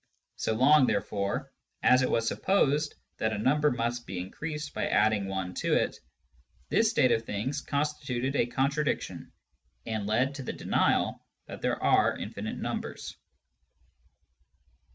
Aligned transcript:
So 0.35 0.55
long, 0.55 0.87
therefore, 0.87 1.51
as 1.83 2.01
it 2.01 2.09
was 2.09 2.27
supposed 2.27 2.95
that 3.17 3.33
a 3.33 3.37
number 3.37 3.69
must 3.69 4.07
be 4.07 4.17
increased 4.17 4.73
by 4.73 4.87
adding 4.87 5.31
i 5.31 5.51
to 5.57 5.75
it, 5.75 5.99
this 6.69 6.89
state 6.89 7.11
of 7.11 7.23
things 7.23 7.61
constituted 7.61 8.35
a 8.35 8.47
con 8.47 8.71
tradiction, 8.71 9.29
and 9.85 10.07
led 10.07 10.33
to 10.33 10.41
the 10.41 10.53
denial 10.53 11.21
that 11.45 11.61
there 11.61 11.79
are 11.83 12.17
infinite 12.17 12.57
numbers. 12.57 13.15